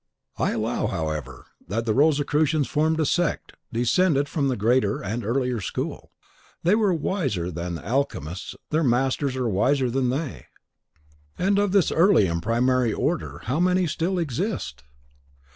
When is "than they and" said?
9.91-11.59